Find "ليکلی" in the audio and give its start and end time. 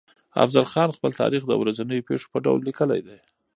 2.67-3.01